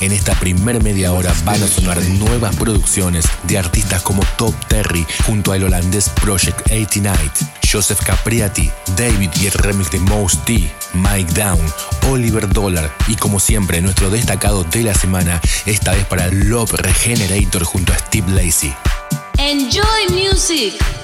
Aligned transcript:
En 0.00 0.12
esta 0.12 0.34
primer 0.34 0.82
media 0.82 1.12
hora 1.12 1.32
van 1.44 1.62
a 1.62 1.68
sonar 1.68 2.00
nuevas 2.02 2.54
producciones 2.56 3.24
de 3.44 3.58
artistas 3.58 4.02
como 4.02 4.22
Top 4.36 4.54
Terry 4.66 5.06
junto 5.26 5.52
al 5.52 5.64
holandés 5.64 6.08
Project 6.10 6.60
89, 6.70 7.30
Joseph 7.70 8.00
Capriati, 8.04 8.70
David 8.96 9.30
y 9.40 9.48
remix 9.50 9.90
de 9.90 10.00
Mouse 10.00 10.38
T, 10.44 10.72
Mike 10.94 11.32
Down, 11.32 11.60
Oliver 12.10 12.48
Dollar 12.48 12.92
y 13.06 13.14
como 13.16 13.38
siempre 13.40 13.80
nuestro 13.80 14.10
destacado 14.10 14.64
de 14.64 14.82
la 14.82 14.94
semana, 14.94 15.40
esta 15.66 15.92
vez 15.92 16.04
para 16.06 16.28
Love 16.28 16.72
Regenerator 16.72 17.64
junto 17.64 17.92
a 17.92 17.98
Steve 17.98 18.30
Lacey. 18.32 18.74
Enjoy 19.38 20.08
music. 20.10 21.03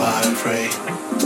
wide 0.00 0.24
and 0.24 0.36
free. 0.36 1.19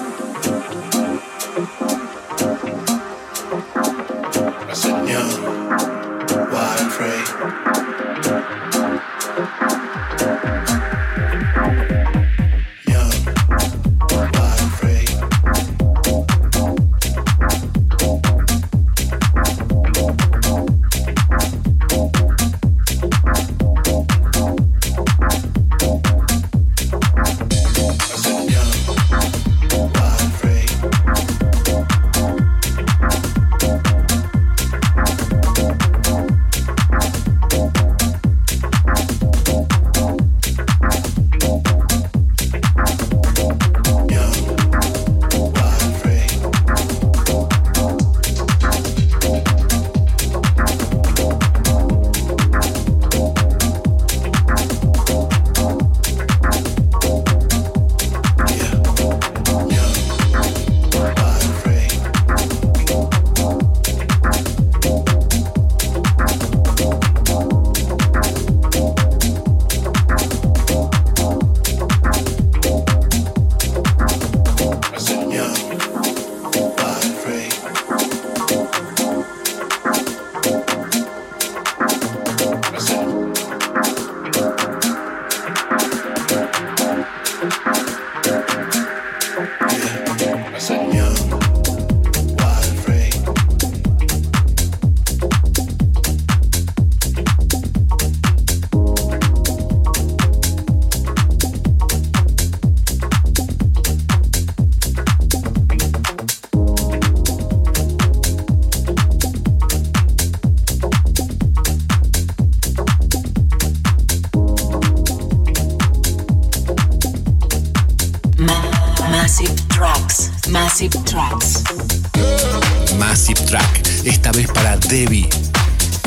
Massive 122.98 123.40
Track, 123.46 123.82
esta 124.04 124.32
vez 124.32 124.48
para 124.48 124.76
Debbie 124.76 125.28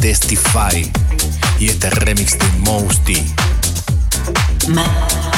Testify 0.02 0.92
y 1.58 1.70
este 1.70 1.90
remix 1.90 2.38
de 2.38 2.46
Mosty. 2.60 3.24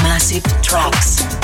Massive 0.02 0.42
Tracks. 0.64 1.39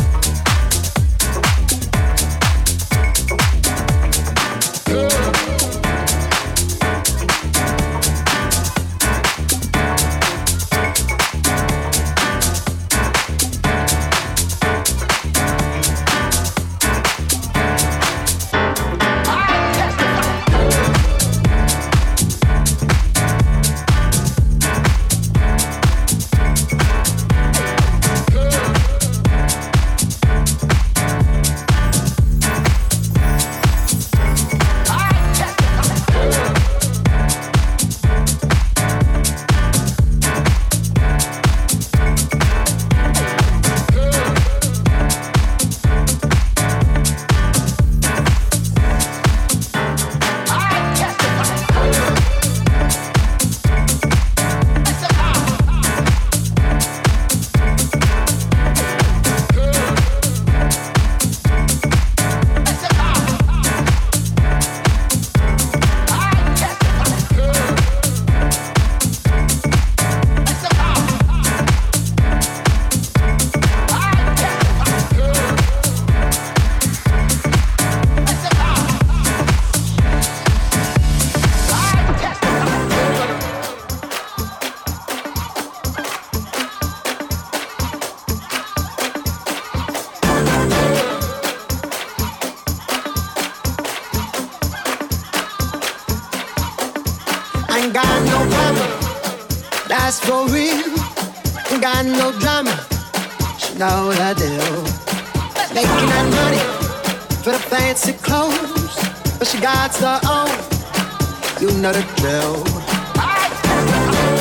Know 111.86 111.92
the 111.92 112.04
drill. 112.18 112.64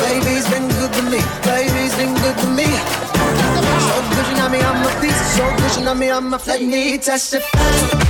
Baby's 0.05 0.47
been 0.49 0.67
good 0.67 0.93
to 0.93 1.01
me. 1.03 1.19
Baby's 1.43 1.95
been 1.95 2.13
good 2.13 2.37
to 2.37 2.47
me. 2.47 2.65
So 3.85 3.95
good, 4.13 4.27
you 4.29 4.37
know 4.37 4.49
me, 4.49 4.59
I'm 4.61 4.83
a 4.83 5.01
piece. 5.01 5.35
So 5.35 5.55
good, 5.57 5.75
you 5.77 5.85
know 5.85 5.95
me, 5.95 6.09
I'm 6.11 6.33
a. 6.33 6.39
Let 6.45 6.61
me 6.61 6.97
testify. 6.97 8.04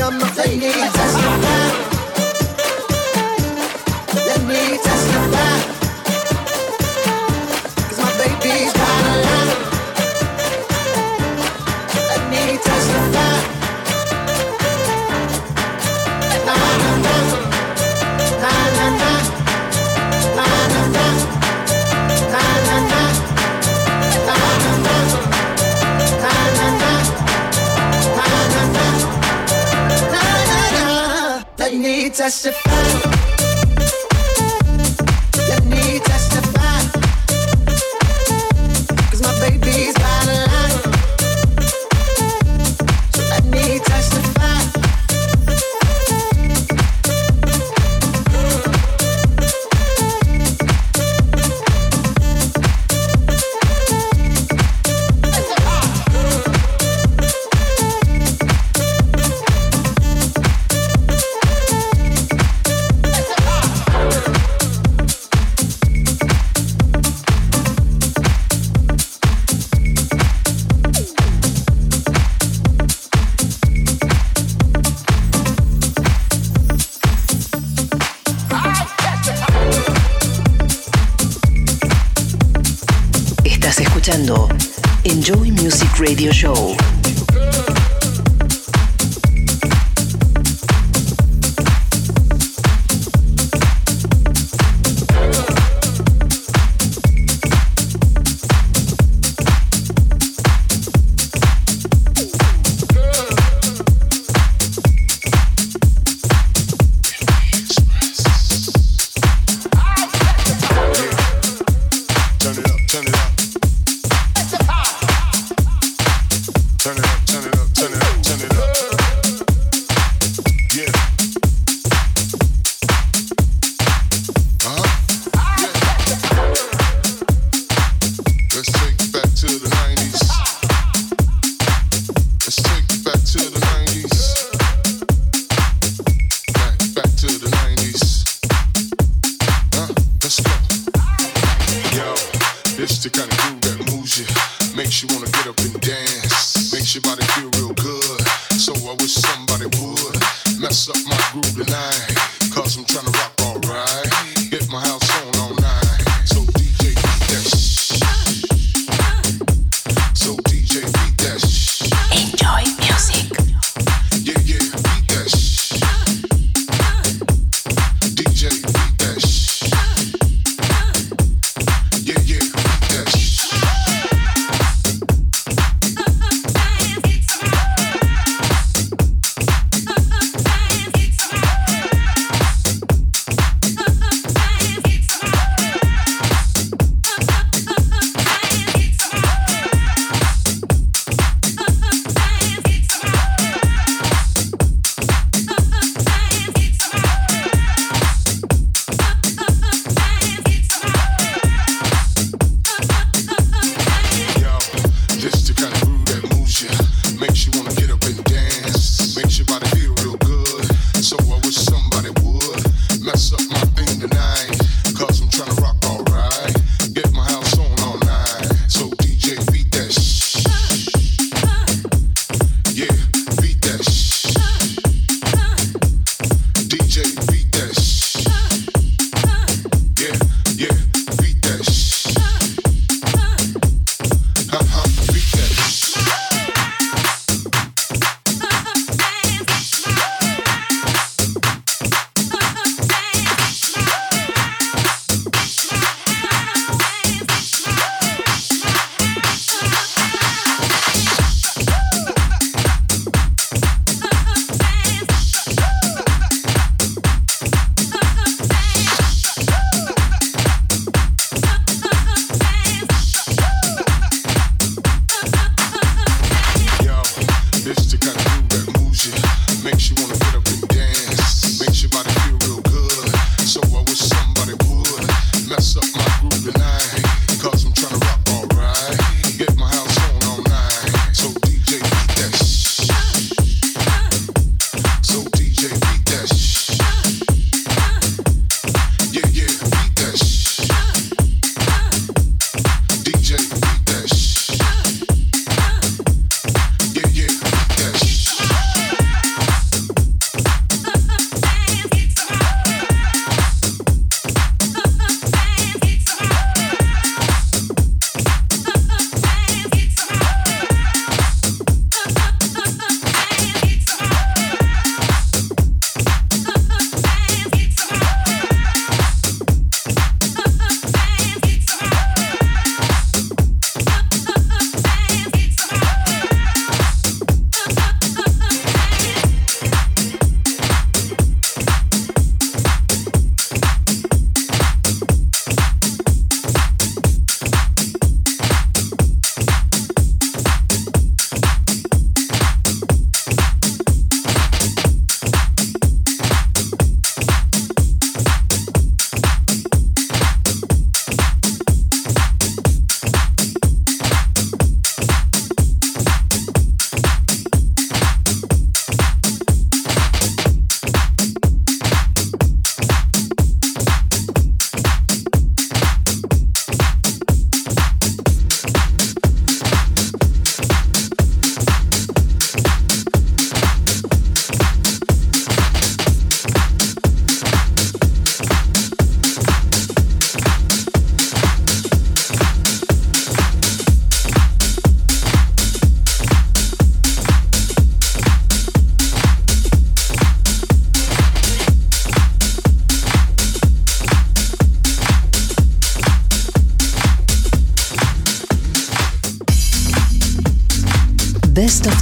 Radio 0.00 1.09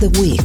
the 0.01 0.38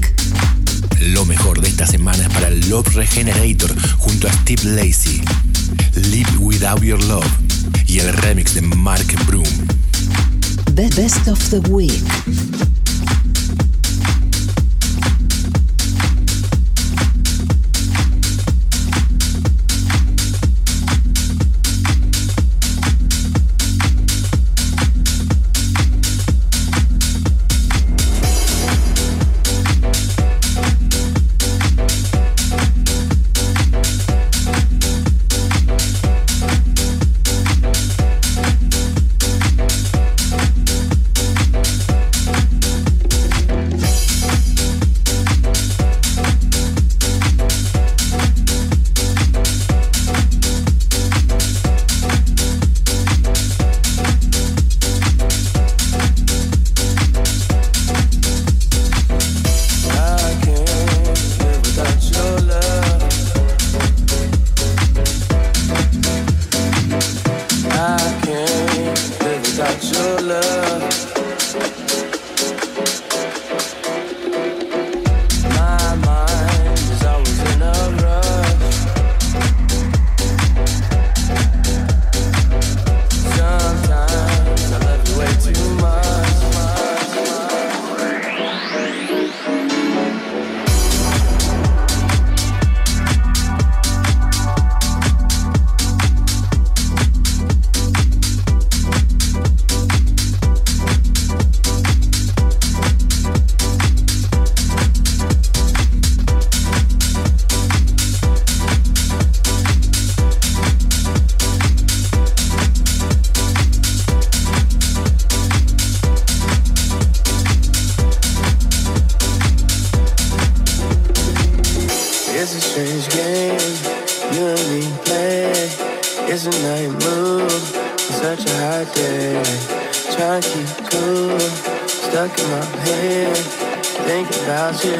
Thinking 134.05 134.43
about 134.43 134.83
you, 134.83 134.91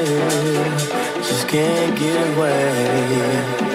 just 1.21 1.47
can't 1.49 1.99
get 1.99 2.37
away. 2.37 3.72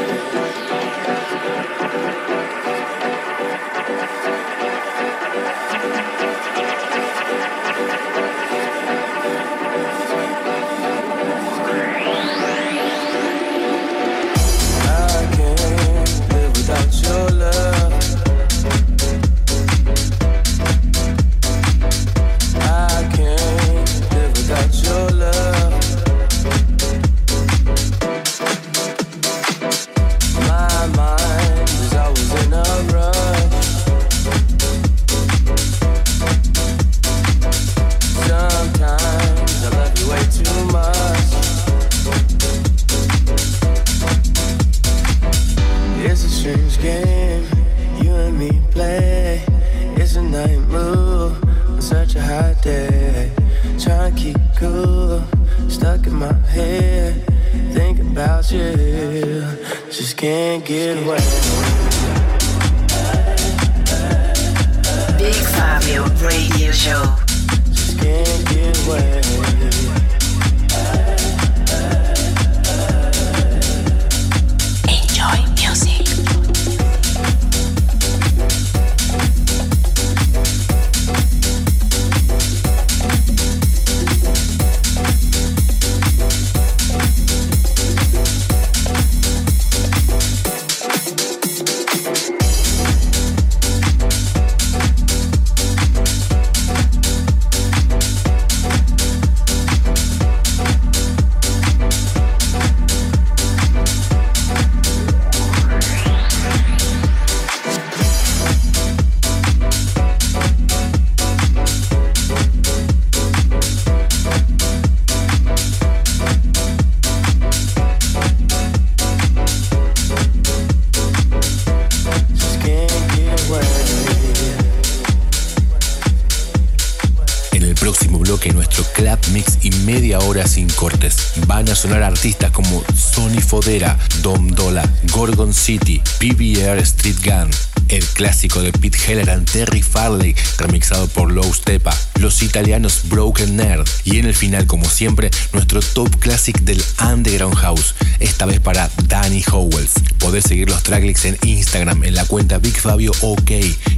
Dom 134.22 134.48
Dola, 134.48 134.82
Gorgon 135.12 135.52
City, 135.52 136.00
PBR 136.18 136.78
Street 136.78 137.18
Gun, 137.22 137.50
el 137.88 138.02
clásico 138.02 138.62
de 138.62 138.72
Pete 138.72 138.96
Heller 139.06 139.28
and 139.28 139.50
Terry 139.50 139.82
Farley, 139.82 140.34
remixado 140.56 141.06
por 141.08 141.30
Low 141.30 141.52
Stepa, 141.52 141.94
los 142.18 142.42
italianos 142.42 143.02
Broken 143.10 143.56
Nerd 143.56 143.86
y 144.04 144.20
en 144.20 144.24
el 144.24 144.34
final, 144.34 144.66
como 144.66 144.88
siempre, 144.88 145.30
nuestro 145.52 145.82
top 145.82 146.08
classic 146.18 146.58
del 146.60 146.82
Underground 147.12 147.56
House, 147.56 147.94
esta 148.20 148.46
vez 148.46 148.58
para 148.58 148.90
Danny 149.04 149.44
Howells. 149.52 149.92
Podés 150.18 150.44
seguir 150.44 150.70
los 150.70 150.82
tracklists 150.82 151.26
en 151.26 151.38
Instagram 151.42 152.04
en 152.04 152.14
la 152.14 152.24
cuenta 152.24 152.56
BigFabio 152.56 153.12
OK 153.20 153.50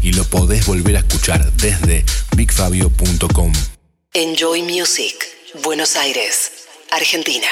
y 0.03 0.13
lo 0.15 0.25
podés 0.25 0.67
volver 0.67 0.97
a 0.97 1.01
escuchar 1.01 1.49
desde 1.53 2.05
bigfabio.com. 2.37 3.53
Enjoy 4.15 4.63
Music, 4.63 5.15
Buenos 5.63 5.95
Aires, 5.95 6.51
Argentina. 6.91 7.47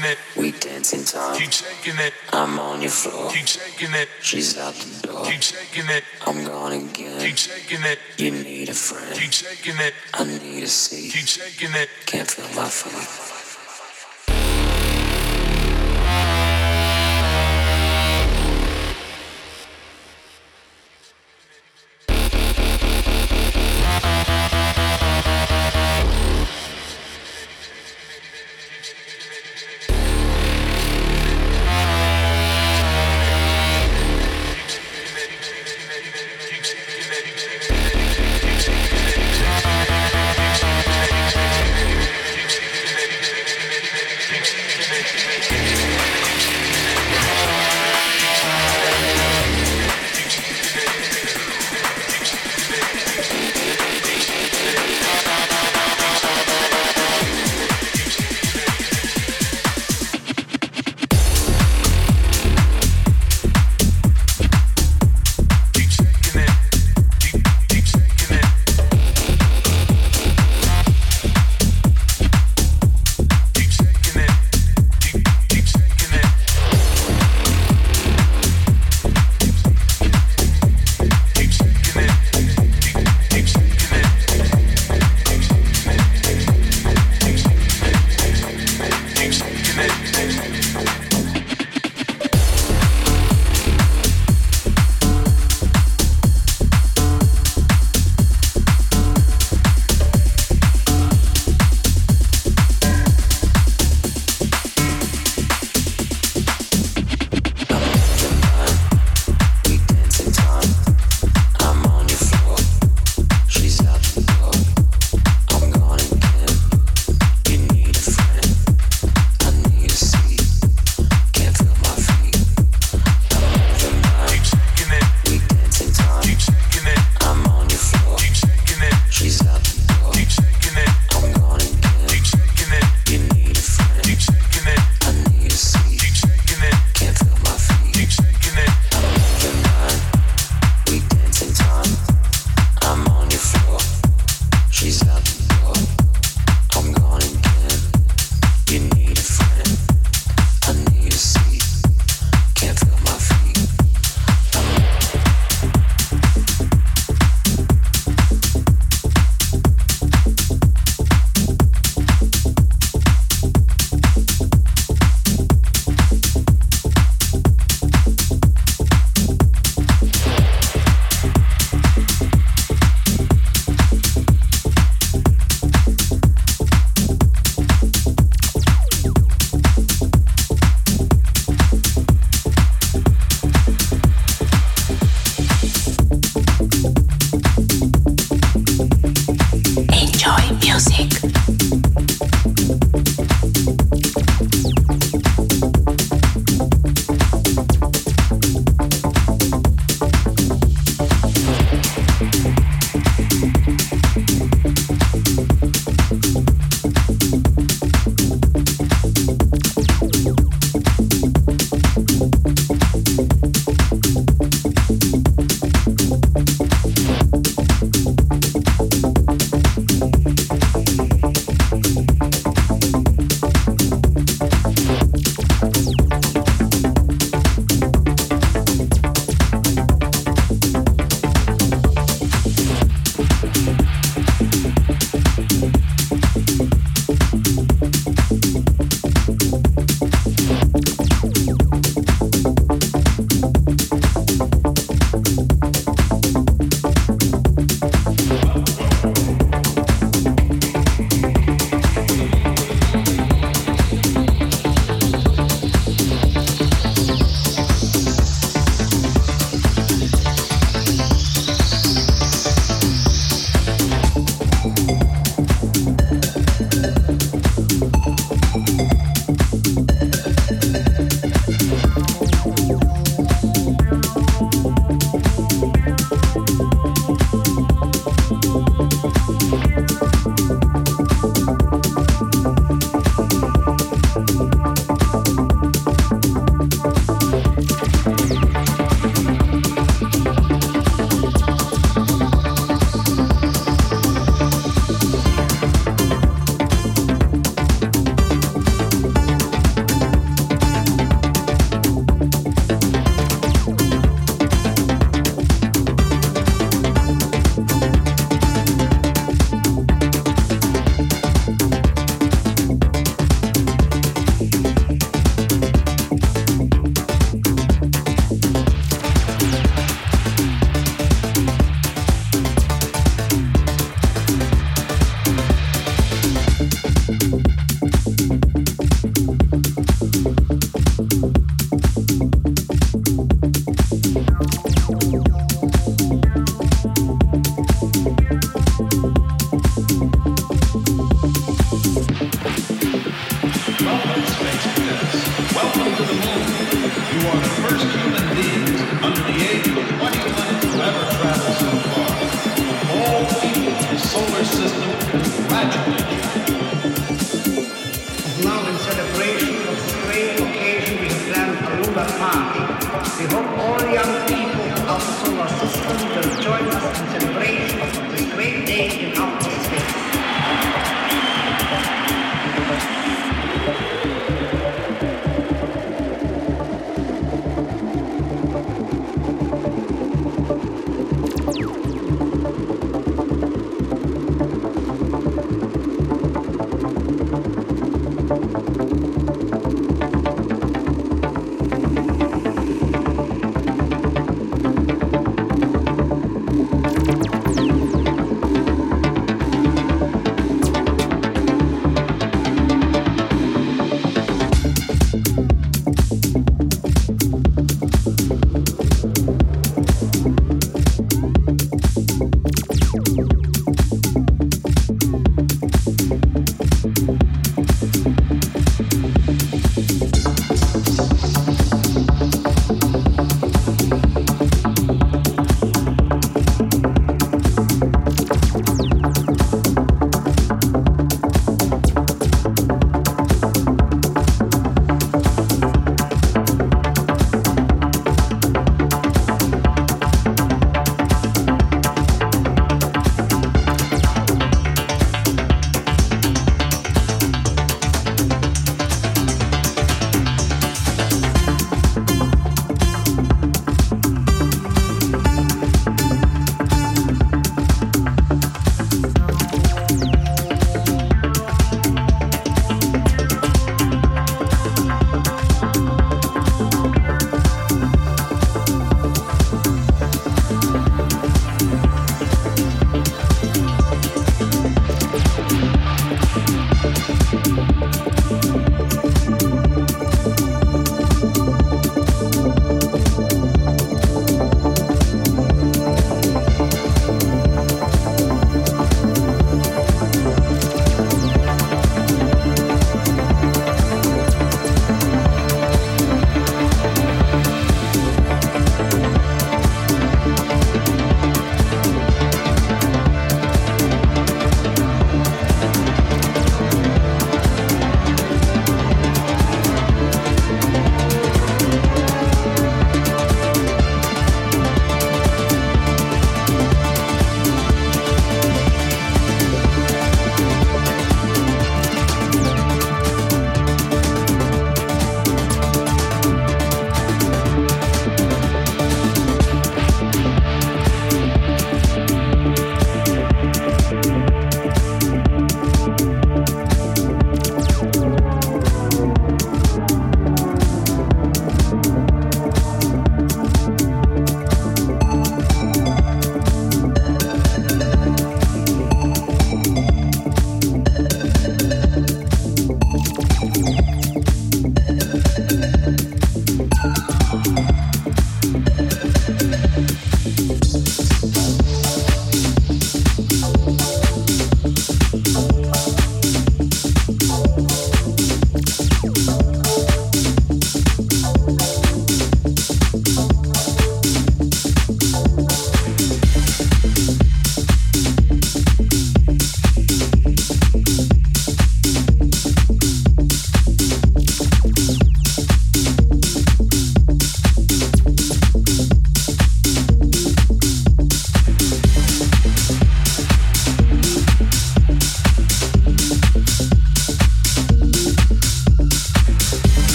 taking 0.00 0.10
it. 0.10 0.18
We 0.36 0.52
dancing, 0.58 1.04
time. 1.04 1.38
Keep 1.38 1.50
taking 1.50 2.00
it. 2.00 2.12
I'm 2.32 2.58
on 2.58 2.80
your 2.80 2.90
floor. 2.90 3.30
Keep 3.30 3.46
taking 3.46 3.94
it. 3.94 4.08
She's 4.20 4.58
out 4.58 4.74
the 4.74 5.08
door. 5.08 5.24
Keep 5.24 5.40
taking 5.40 5.90
it. 5.90 6.04
I'm 6.26 6.44
gone 6.44 6.72
again. 6.72 7.20
Keep 7.20 7.36
taking 7.36 7.84
it. 7.84 7.98
You 8.18 8.30
need 8.30 8.68
a 8.68 8.74
friend. 8.74 9.14
Keep 9.14 9.30
taking 9.30 9.80
it. 9.80 9.94
I 10.14 10.24
need 10.24 10.62
a 10.62 10.66
seat. 10.66 11.12
Keep 11.12 11.26
taking 11.26 11.74
it. 11.80 11.88
Can't 12.06 12.30
feel 12.30 12.46
my 12.60 12.68
feet. 12.68 13.29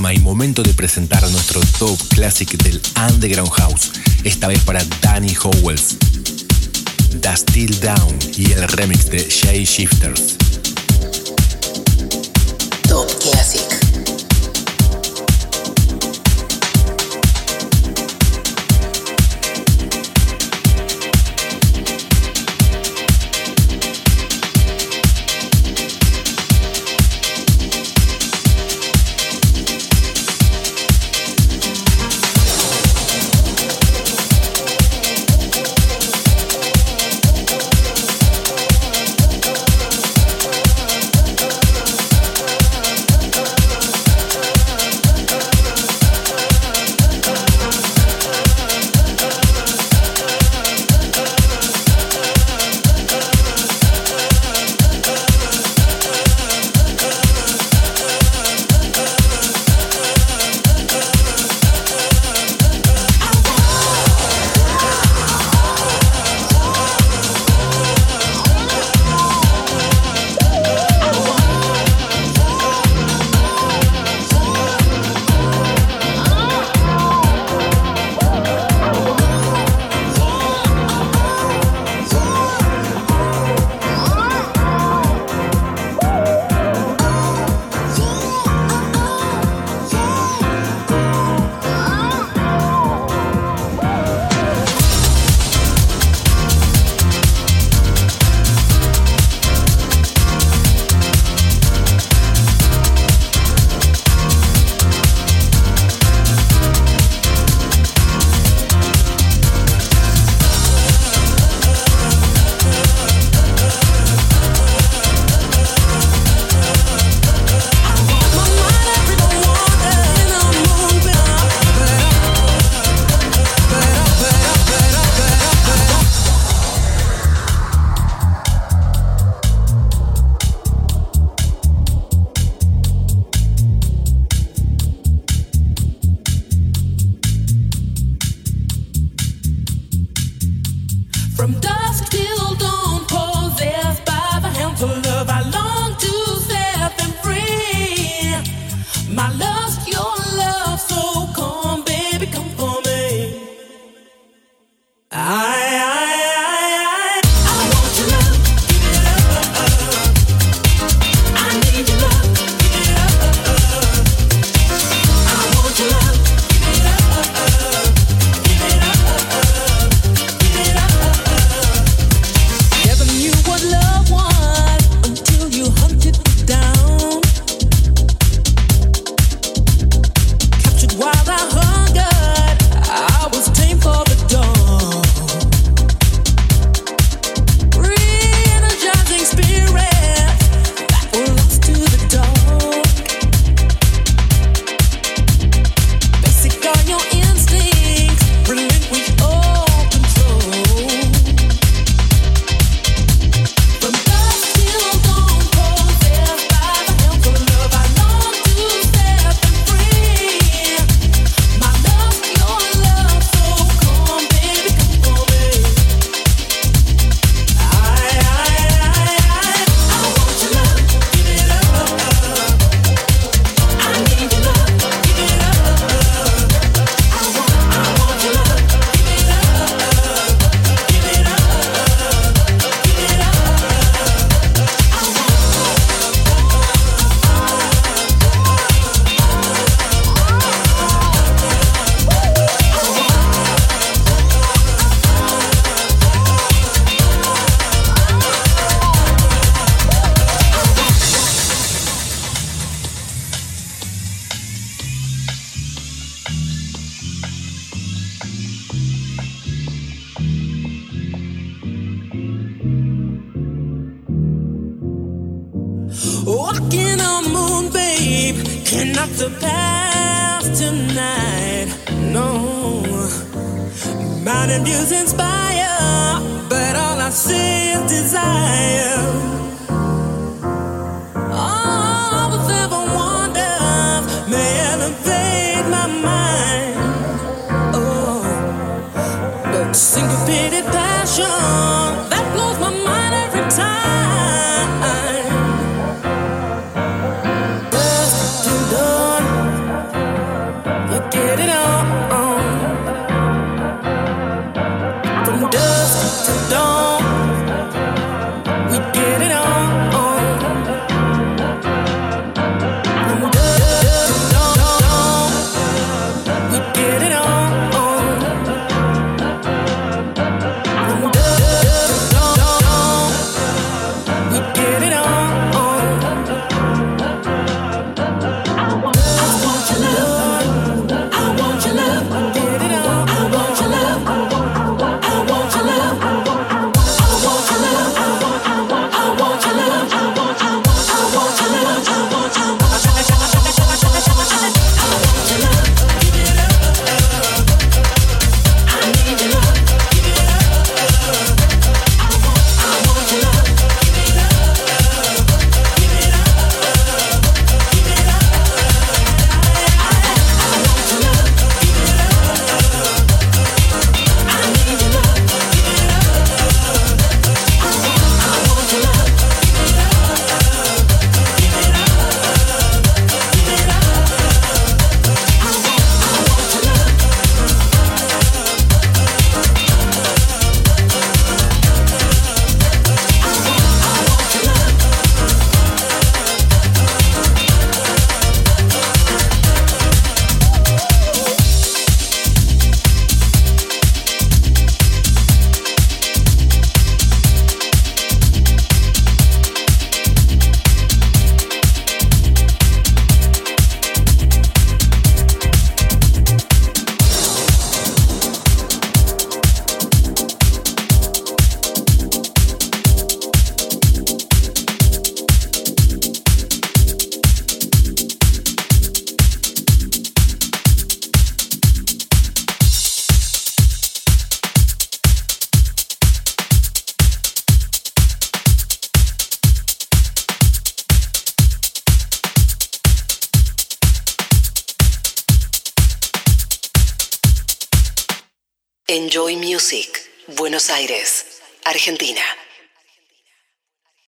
Momento 0.00 0.62
de 0.62 0.72
presentar 0.72 1.22
nuestro 1.30 1.60
top 1.78 1.98
classic 2.08 2.50
del 2.62 2.80
Underground 3.10 3.50
House, 3.52 3.92
esta 4.24 4.48
vez 4.48 4.60
para 4.60 4.82
Danny 5.02 5.34
Howells. 5.34 5.98
The 7.20 7.36
Still 7.36 7.78
Down 7.80 8.18
y 8.36 8.52
el 8.52 8.66
remix 8.68 9.10
de 9.10 9.18
Shay 9.28 9.64
Shifters. 9.64 10.36
Top 12.88 13.06
Classic. 13.20 13.81